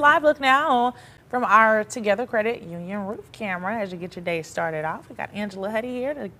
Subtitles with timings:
[0.00, 0.94] Live look now
[1.30, 5.08] from our Together Credit Union roof camera as you get your day started off.
[5.08, 6.30] We got Angela Hutti here to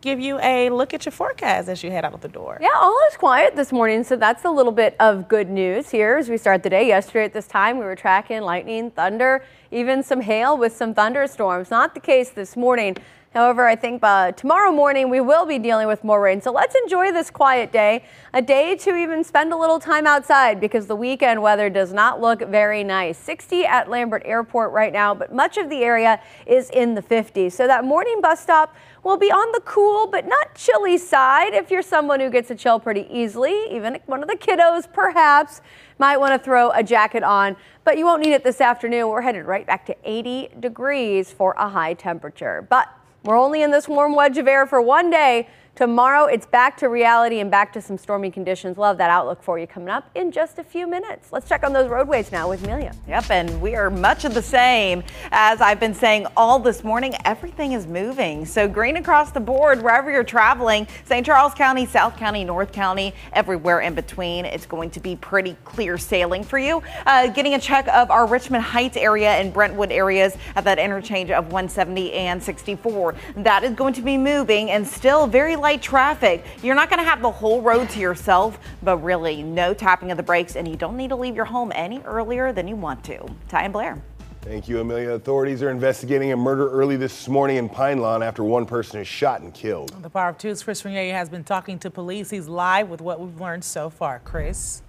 [0.00, 2.58] give you a look at your forecast as you head out the door.
[2.60, 6.16] Yeah, all is quiet this morning, so that's a little bit of good news here
[6.16, 6.88] as we start the day.
[6.88, 11.70] Yesterday at this time, we were tracking lightning, thunder, even some hail with some thunderstorms.
[11.70, 12.96] Not the case this morning.
[13.34, 16.40] However, I think uh, tomorrow morning we will be dealing with more rain.
[16.40, 20.60] So let's enjoy this quiet day, a day to even spend a little time outside
[20.60, 23.18] because the weekend weather does not look very nice.
[23.18, 27.50] 60 at Lambert Airport right now, but much of the area is in the 50s.
[27.50, 31.72] So that morning bus stop will be on the cool but not chilly side if
[31.72, 33.66] you're someone who gets a chill pretty easily.
[33.72, 35.60] Even one of the kiddos perhaps
[35.98, 39.08] might want to throw a jacket on, but you won't need it this afternoon.
[39.08, 42.64] We're headed right back to 80 degrees for a high temperature.
[42.70, 42.88] But
[43.24, 45.48] we're only in this warm wedge of air for one day.
[45.76, 48.78] Tomorrow, it's back to reality and back to some stormy conditions.
[48.78, 51.32] Love that outlook for you coming up in just a few minutes.
[51.32, 52.92] Let's check on those roadways now with Amelia.
[53.08, 55.02] Yep, and we are much of the same.
[55.32, 58.46] As I've been saying all this morning, everything is moving.
[58.46, 61.26] So green across the board, wherever you're traveling, St.
[61.26, 64.44] Charles County, South County, North County, everywhere in between.
[64.44, 66.84] It's going to be pretty clear sailing for you.
[67.04, 71.32] Uh, getting a check of our Richmond Heights area and Brentwood areas at that interchange
[71.32, 73.16] of 170 and 64.
[73.38, 76.44] That is going to be moving and still very light traffic.
[76.62, 80.18] You're not going to have the whole road to yourself, but really no tapping of
[80.18, 83.02] the brakes, and you don't need to leave your home any earlier than you want
[83.04, 83.26] to.
[83.48, 84.02] Ty and Blair.
[84.42, 85.12] Thank you, Amelia.
[85.12, 89.08] Authorities are investigating a murder early this morning in Pine Lawn after one person is
[89.08, 89.88] shot and killed.
[90.02, 92.28] The Power of Two's Chris Regnier has been talking to police.
[92.28, 94.20] He's live with what we've learned so far.
[94.22, 94.82] Chris.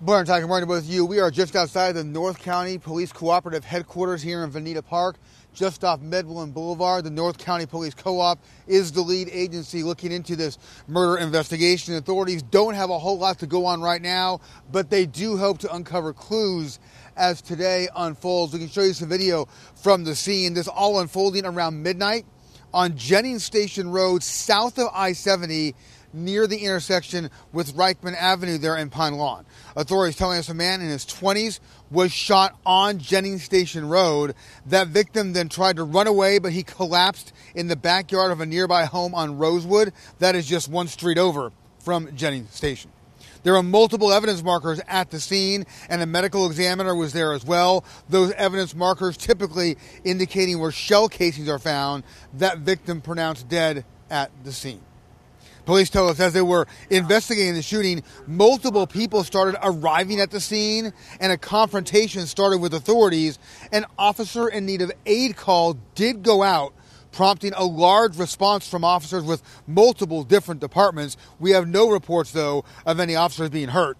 [0.00, 1.04] Blair and Ty, good morning to both of you.
[1.04, 5.16] We are just outside the North County Police Cooperative headquarters here in Vinita Park
[5.54, 7.04] just off Medwin Boulevard.
[7.04, 11.94] The North County Police Co-op is the lead agency looking into this murder investigation.
[11.94, 15.58] Authorities don't have a whole lot to go on right now, but they do hope
[15.58, 16.78] to uncover clues
[17.16, 18.52] as today unfolds.
[18.52, 20.54] We can show you some video from the scene.
[20.54, 22.24] This all unfolding around midnight
[22.72, 25.74] on Jennings Station Road, south of I-70
[26.14, 29.46] near the intersection with Reichman Avenue there in Pine Lawn.
[29.76, 31.60] Authorities telling us a man in his 20s
[31.92, 34.34] was shot on Jennings Station Road.
[34.66, 38.46] That victim then tried to run away, but he collapsed in the backyard of a
[38.46, 39.92] nearby home on Rosewood.
[40.18, 42.90] That is just one street over from Jennings Station.
[43.42, 47.44] There are multiple evidence markers at the scene, and a medical examiner was there as
[47.44, 47.84] well.
[48.08, 52.04] Those evidence markers typically indicating where shell casings are found,
[52.34, 54.80] that victim pronounced dead at the scene.
[55.64, 60.40] Police tell us as they were investigating the shooting, multiple people started arriving at the
[60.40, 63.38] scene and a confrontation started with authorities.
[63.70, 66.74] An officer in need of aid call did go out,
[67.12, 71.16] prompting a large response from officers with multiple different departments.
[71.38, 73.96] We have no reports, though, of any officers being hurt.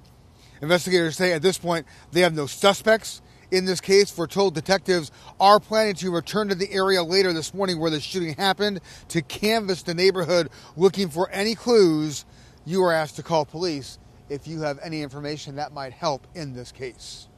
[0.61, 3.22] Investigators say at this point they have no suspects
[3.53, 4.17] in this case.
[4.17, 8.01] We're told detectives are planning to return to the area later this morning where the
[8.01, 12.25] shooting happened to canvass the neighborhood looking for any clues.
[12.65, 13.99] You are asked to call police
[14.29, 17.29] if you have any information that might help in this case.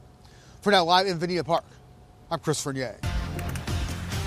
[0.62, 1.64] For now, live in Vinita Park,
[2.30, 2.96] I'm Chris Regnier.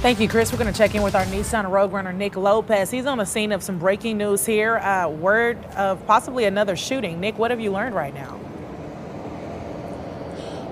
[0.01, 0.51] Thank you, Chris.
[0.51, 2.91] We're going to check in with our Nissan Rogue runner, Nick Lopez.
[2.91, 4.77] He's on the scene of some breaking news here.
[4.77, 7.19] Uh, word of possibly another shooting.
[7.19, 8.39] Nick, what have you learned right now?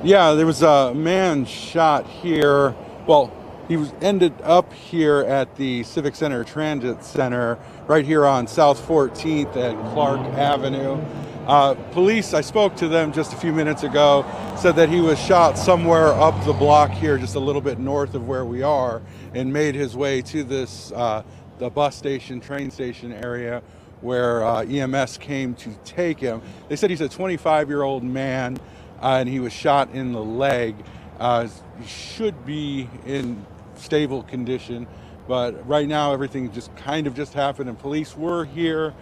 [0.06, 2.76] Yeah, there was a man shot here.
[3.08, 3.34] Well,
[3.68, 7.58] he was ended up here at the Civic Center Transit Center,
[7.88, 11.04] right here on South 14th at Clark Avenue.
[11.48, 14.24] Uh, police, I spoke to them just a few minutes ago,
[14.56, 18.14] said that he was shot somewhere up the block here, just a little bit north
[18.14, 19.02] of where we are,
[19.34, 21.24] and made his way to this uh,
[21.58, 23.64] the bus station, train station area
[24.02, 26.44] where uh, EMS came to take him.
[26.70, 28.60] They said he's a 25 year old man
[29.02, 30.76] uh, and he was shot in the leg.
[31.20, 31.48] Uh,
[31.86, 33.46] should be in
[33.76, 34.88] stable condition,
[35.28, 38.94] but right now everything just kind of just happened, and police were here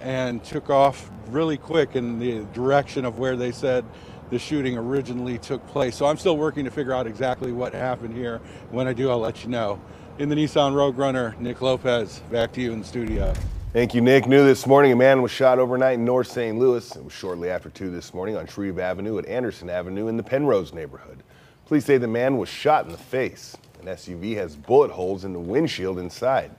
[0.00, 3.84] and took off really quick in the direction of where they said
[4.30, 5.96] the shooting originally took place.
[5.96, 8.40] So I'm still working to figure out exactly what happened here.
[8.70, 9.80] When I do, I'll let you know.
[10.18, 13.34] In the Nissan Rogue Runner, Nick Lopez, back to you in the studio.
[13.72, 14.26] Thank you, Nick.
[14.26, 16.58] New this morning, a man was shot overnight in North St.
[16.58, 16.94] Louis.
[16.94, 20.22] It was shortly after 2 this morning on Shreve Avenue at Anderson Avenue in the
[20.22, 21.22] Penrose neighborhood.
[21.64, 23.56] Police say the man was shot in the face.
[23.80, 26.50] An SUV has bullet holes in the windshield inside.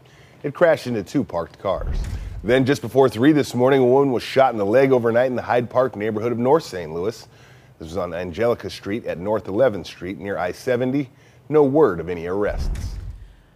[0.41, 1.95] It crashed into two parked cars.
[2.43, 5.35] Then, just before 3 this morning, a woman was shot in the leg overnight in
[5.35, 6.91] the Hyde Park neighborhood of North St.
[6.91, 7.27] Louis.
[7.77, 11.11] This was on Angelica Street at North 11th Street near I 70.
[11.47, 12.92] No word of any arrests.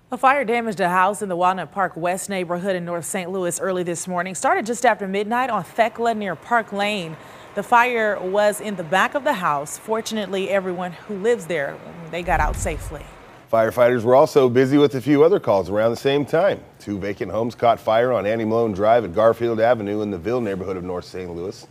[0.09, 3.29] A fire damaged a house in the Walnut Park West neighborhood in North St.
[3.29, 4.35] Louis early this morning.
[4.35, 7.17] Started just after midnight on Thekla near Park Lane.
[7.55, 9.77] The fire was in the back of the house.
[9.77, 11.77] Fortunately, everyone who lives there,
[12.09, 13.05] they got out safely.
[13.51, 16.61] Firefighters were also busy with a few other calls around the same time.
[16.79, 20.39] Two vacant homes caught fire on Annie Malone Drive at Garfield Avenue in the Ville
[20.39, 21.29] neighborhood of North St.
[21.35, 21.67] Louis.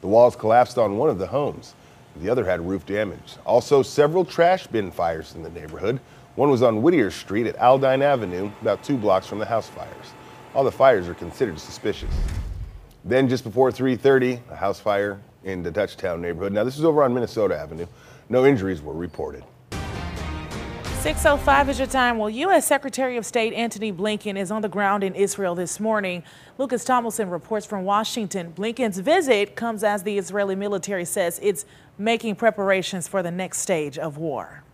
[0.00, 1.76] The walls collapsed on one of the homes.
[2.16, 3.36] The other had roof damage.
[3.44, 6.00] Also, several trash bin fires in the neighborhood.
[6.36, 10.12] One was on Whittier Street at Aldine Avenue, about two blocks from the house fires.
[10.54, 12.14] All the fires are considered suspicious.
[13.06, 16.52] Then, just before 3:30, a house fire in the Dutchtown neighborhood.
[16.52, 17.86] Now, this is over on Minnesota Avenue.
[18.28, 19.44] No injuries were reported.
[21.00, 22.18] 605 is your time.
[22.18, 22.66] Well, U.S.
[22.66, 26.22] Secretary of State Antony Blinken is on the ground in Israel this morning.
[26.58, 28.52] Lucas Tomlinson reports from Washington.
[28.52, 31.64] Blinken's visit comes as the Israeli military says it's
[31.96, 34.64] making preparations for the next stage of war.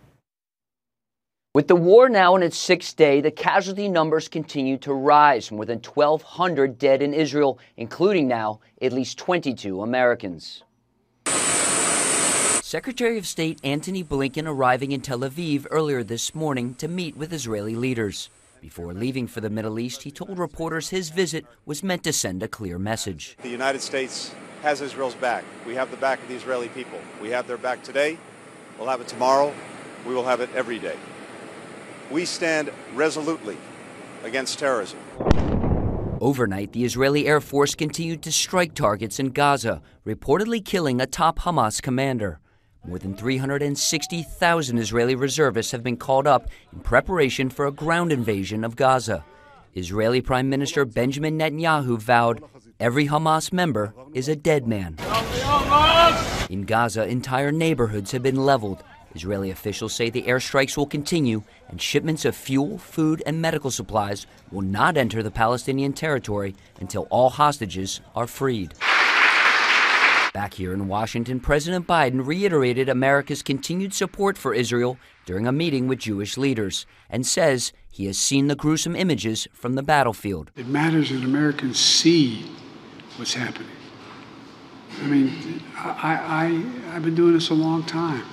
[1.55, 5.51] With the war now in its sixth day, the casualty numbers continue to rise.
[5.51, 10.63] More than 1,200 dead in Israel, including now at least 22 Americans.
[12.63, 17.31] Secretary of State Antony Blinken arriving in Tel Aviv earlier this morning to meet with
[17.31, 18.31] Israeli leaders.
[18.59, 22.41] Before leaving for the Middle East, he told reporters his visit was meant to send
[22.41, 23.37] a clear message.
[23.43, 24.33] The United States
[24.63, 25.43] has Israel's back.
[25.67, 26.99] We have the back of the Israeli people.
[27.21, 28.17] We have their back today.
[28.79, 29.53] We'll have it tomorrow.
[30.07, 30.97] We will have it every day.
[32.11, 33.57] We stand resolutely
[34.23, 34.99] against terrorism.
[36.21, 41.39] Overnight, the Israeli Air Force continued to strike targets in Gaza, reportedly killing a top
[41.39, 42.39] Hamas commander.
[42.85, 48.63] More than 360,000 Israeli reservists have been called up in preparation for a ground invasion
[48.63, 49.25] of Gaza.
[49.73, 52.43] Israeli Prime Minister Benjamin Netanyahu vowed
[52.79, 54.97] every Hamas member is a dead man.
[56.49, 58.83] In Gaza, entire neighborhoods have been leveled.
[59.15, 64.25] Israeli officials say the airstrikes will continue and shipments of fuel, food, and medical supplies
[64.51, 68.73] will not enter the Palestinian territory until all hostages are freed.
[70.33, 75.87] Back here in Washington, President Biden reiterated America's continued support for Israel during a meeting
[75.87, 80.49] with Jewish leaders and says he has seen the gruesome images from the battlefield.
[80.55, 82.49] It matters that Americans see
[83.17, 83.69] what's happening.
[85.03, 88.23] I mean, I, I, I've been doing this a long time.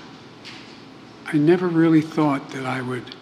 [1.33, 3.15] I never really thought that I would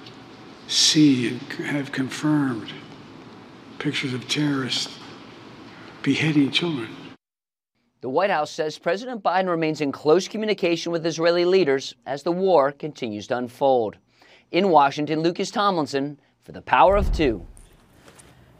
[0.66, 2.72] see and have confirmed
[3.78, 4.98] pictures of terrorists
[6.02, 6.88] beheading children.
[8.00, 12.32] The White House says President Biden remains in close communication with Israeli leaders as the
[12.32, 13.98] war continues to unfold.
[14.52, 17.44] In Washington, Lucas Tomlinson for the Power of Two.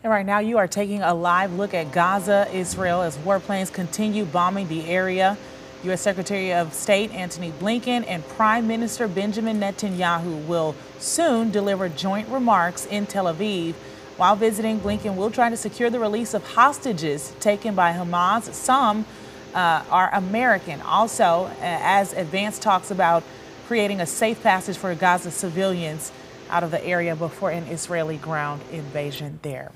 [0.03, 4.27] And right now, you are taking a live look at Gaza, Israel, as warplanes continue
[4.27, 5.39] bombing the area.
[5.84, 6.00] U.S.
[6.00, 12.84] Secretary of State Antony Blinken and Prime Minister Benjamin Netanyahu will soon deliver joint remarks
[12.86, 13.75] in Tel Aviv.
[14.16, 18.52] While visiting, Blinken will try to secure the release of hostages taken by Hamas.
[18.52, 19.06] Some
[19.54, 20.80] uh, are American.
[20.80, 23.22] Also, uh, as advance talks about
[23.69, 26.11] creating a safe passage for Gaza civilians
[26.50, 29.70] out of the area before an Israeli ground invasion there.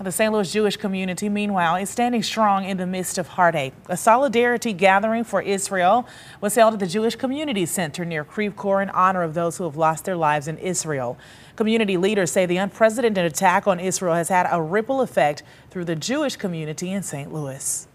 [0.00, 0.32] The St.
[0.32, 3.72] Louis Jewish community, meanwhile, is standing strong in the midst of heartache.
[3.88, 6.08] A solidarity gathering for Israel
[6.40, 9.64] was held at the Jewish Community Center near Creve Coeur in honor of those who
[9.64, 11.16] have lost their lives in Israel.
[11.54, 15.96] Community leaders say the unprecedented attack on Israel has had a ripple effect through the
[15.96, 17.32] Jewish community in St.
[17.32, 17.86] Louis.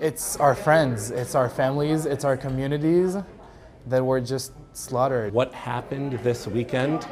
[0.00, 3.16] It's our friends, it's our families, it's our communities
[3.86, 5.32] that were just slaughtered.
[5.32, 7.06] What happened this weekend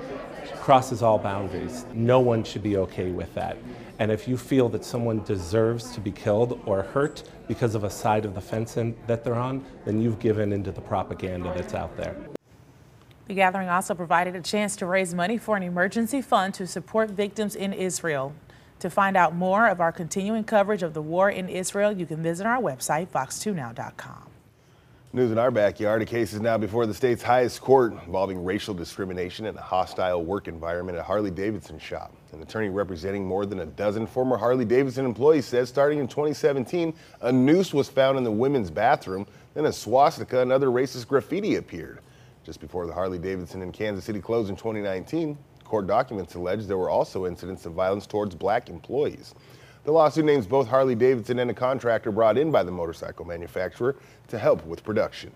[0.56, 1.84] crosses all boundaries.
[1.94, 3.56] No one should be okay with that.
[3.98, 7.90] And if you feel that someone deserves to be killed or hurt because of a
[7.90, 11.74] side of the fence in, that they're on, then you've given into the propaganda that's
[11.74, 12.16] out there.
[13.26, 17.10] The gathering also provided a chance to raise money for an emergency fund to support
[17.10, 18.34] victims in Israel.
[18.80, 22.22] To find out more of our continuing coverage of the war in Israel, you can
[22.22, 24.23] visit our website, fox2now.com.
[25.14, 26.02] News in our backyard.
[26.02, 30.24] A case is now before the state's highest court involving racial discrimination and a hostile
[30.24, 32.12] work environment at Harley Davidson shop.
[32.32, 36.92] An attorney representing more than a dozen former Harley Davidson employees says starting in 2017,
[37.20, 41.54] a noose was found in the women's bathroom, then a swastika and other racist graffiti
[41.54, 42.00] appeared.
[42.42, 46.76] Just before the Harley Davidson in Kansas City closed in 2019, Court documents allege there
[46.76, 49.32] were also incidents of violence towards black employees.
[49.84, 53.96] The lawsuit names both Harley Davidson and a contractor brought in by the motorcycle manufacturer
[54.28, 55.30] to help with production.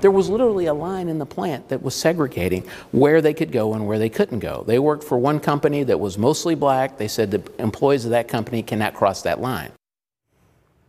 [0.00, 2.62] there was literally a line in the plant that was segregating
[2.92, 4.62] where they could go and where they couldn't go.
[4.66, 6.98] They worked for one company that was mostly black.
[6.98, 9.70] They said the employees of that company cannot cross that line.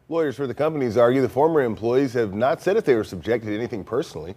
[0.10, 3.48] Lawyers for the companies argue the former employees have not said if they were subjected
[3.48, 4.36] to anything personally.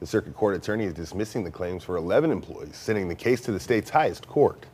[0.00, 3.52] The circuit court attorney is dismissing the claims for 11 employees, sending the case to
[3.52, 4.64] the state's highest court.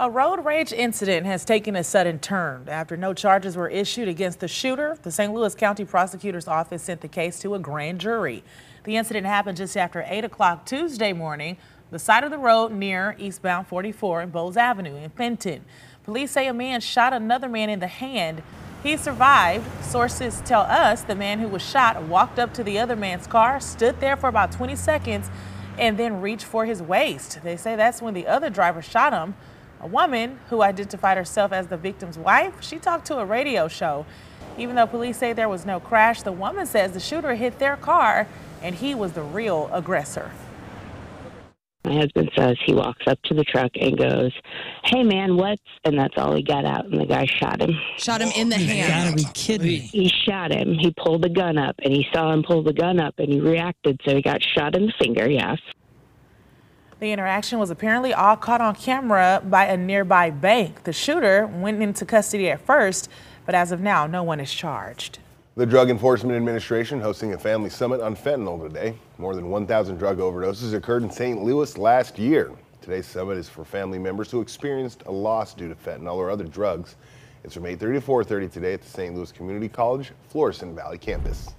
[0.00, 2.68] A road rage incident has taken a sudden turn.
[2.68, 5.34] After no charges were issued against the shooter, the St.
[5.34, 8.44] Louis County Prosecutor's Office sent the case to a grand jury.
[8.84, 11.56] The incident happened just after 8 o'clock Tuesday morning,
[11.90, 15.64] the side of the road near eastbound 44 and Bowles Avenue in Fenton.
[16.04, 18.44] Police say a man shot another man in the hand.
[18.84, 19.66] He survived.
[19.84, 23.58] Sources tell us the man who was shot walked up to the other man's car,
[23.58, 25.28] stood there for about 20 seconds,
[25.76, 27.40] and then reached for his waist.
[27.42, 29.34] They say that's when the other driver shot him.
[29.80, 34.06] A woman who identified herself as the victim's wife, she talked to a radio show.
[34.56, 37.76] Even though police say there was no crash, the woman says the shooter hit their
[37.76, 38.26] car
[38.60, 40.32] and he was the real aggressor.
[41.84, 44.32] My husband says he walks up to the truck and goes,
[44.84, 47.70] Hey man, what's and that's all he got out and the guy shot him.
[47.96, 49.14] Shot him in the hand.
[49.16, 49.78] You gotta be kidding me.
[49.78, 50.74] He shot him.
[50.74, 53.38] He pulled the gun up and he saw him pull the gun up and he
[53.40, 55.60] reacted, so he got shot in the finger, yes.
[57.00, 60.82] The interaction was apparently all caught on camera by a nearby bank.
[60.82, 63.08] The shooter went into custody at first,
[63.46, 65.20] but as of now, no one is charged.
[65.54, 68.96] The Drug Enforcement Administration hosting a family summit on fentanyl today.
[69.16, 71.40] More than 1,000 drug overdoses occurred in St.
[71.40, 72.50] Louis last year.
[72.80, 76.44] Today's summit is for family members who experienced a loss due to fentanyl or other
[76.44, 76.96] drugs.
[77.44, 79.14] It's from 8:30 to 4:30 today at the St.
[79.14, 81.54] Louis Community College Florissant Valley campus.